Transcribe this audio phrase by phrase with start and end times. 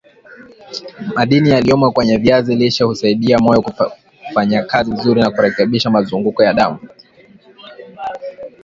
[1.15, 6.77] Madini yaliyomo kwenye viazi lishe husaidia moyo kufanyakazi vizuri na kurekebisha mzunguko wa damu